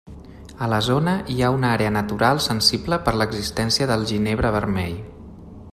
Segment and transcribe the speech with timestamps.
[0.67, 4.97] A la zona hi ha una àrea natural sensible per l'existència del ginebre vermell.